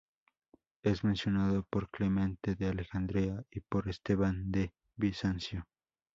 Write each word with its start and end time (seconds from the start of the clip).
Es 0.81 1.03
mencionado 1.03 1.61
por 1.69 1.91
Clemente 1.91 2.55
de 2.55 2.65
Alejandría 2.69 3.45
y 3.51 3.59
por 3.59 3.87
Esteban 3.87 4.49
de 4.51 4.73
Bizancio. 4.95 5.67